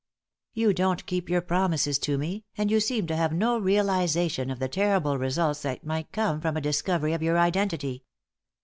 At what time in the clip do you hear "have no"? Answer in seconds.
3.15-3.59